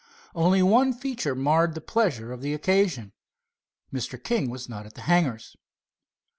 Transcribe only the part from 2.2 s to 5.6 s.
of the occasion. Mr. King was not at the hangars.